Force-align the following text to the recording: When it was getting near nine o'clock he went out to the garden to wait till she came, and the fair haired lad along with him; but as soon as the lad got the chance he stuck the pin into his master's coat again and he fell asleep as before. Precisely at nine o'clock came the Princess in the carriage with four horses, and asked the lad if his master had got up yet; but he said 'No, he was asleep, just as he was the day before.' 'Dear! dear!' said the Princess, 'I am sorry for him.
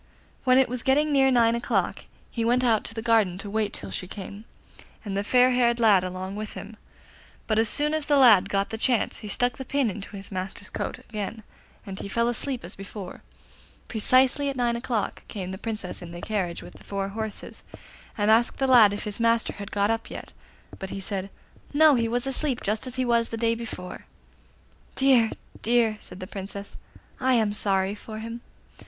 When 0.45 0.57
it 0.57 0.67
was 0.67 0.81
getting 0.81 1.11
near 1.11 1.29
nine 1.29 1.53
o'clock 1.53 2.05
he 2.31 2.43
went 2.43 2.63
out 2.63 2.83
to 2.85 2.95
the 2.95 3.03
garden 3.03 3.37
to 3.37 3.51
wait 3.51 3.71
till 3.71 3.91
she 3.91 4.07
came, 4.07 4.45
and 5.05 5.15
the 5.15 5.23
fair 5.23 5.51
haired 5.51 5.79
lad 5.79 6.03
along 6.03 6.35
with 6.35 6.53
him; 6.53 6.75
but 7.45 7.59
as 7.59 7.69
soon 7.69 7.93
as 7.93 8.07
the 8.07 8.17
lad 8.17 8.49
got 8.49 8.71
the 8.71 8.79
chance 8.79 9.19
he 9.19 9.27
stuck 9.27 9.59
the 9.59 9.63
pin 9.63 9.91
into 9.91 10.15
his 10.17 10.31
master's 10.31 10.71
coat 10.71 10.97
again 10.97 11.43
and 11.85 11.99
he 11.99 12.07
fell 12.07 12.27
asleep 12.29 12.63
as 12.65 12.73
before. 12.73 13.21
Precisely 13.87 14.49
at 14.49 14.55
nine 14.55 14.75
o'clock 14.75 15.21
came 15.27 15.51
the 15.51 15.59
Princess 15.59 16.01
in 16.01 16.09
the 16.09 16.19
carriage 16.19 16.63
with 16.63 16.81
four 16.81 17.09
horses, 17.09 17.61
and 18.17 18.31
asked 18.31 18.57
the 18.57 18.65
lad 18.65 18.93
if 18.93 19.03
his 19.03 19.19
master 19.19 19.53
had 19.53 19.69
got 19.69 19.91
up 19.91 20.09
yet; 20.09 20.33
but 20.79 20.89
he 20.89 20.99
said 20.99 21.29
'No, 21.75 21.93
he 21.93 22.07
was 22.07 22.25
asleep, 22.25 22.61
just 22.63 22.87
as 22.87 22.95
he 22.95 23.05
was 23.05 23.29
the 23.29 23.37
day 23.37 23.53
before.' 23.53 24.07
'Dear! 24.95 25.29
dear!' 25.61 25.99
said 26.01 26.19
the 26.19 26.25
Princess, 26.25 26.75
'I 27.19 27.33
am 27.35 27.53
sorry 27.53 27.93
for 27.93 28.17
him. 28.17 28.41